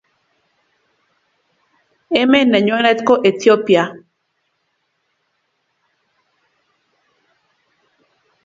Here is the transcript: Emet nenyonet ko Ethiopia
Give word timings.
Emet 2.19 2.45
nenyonet 2.51 2.99
ko 3.07 3.13
Ethiopia 3.29 3.83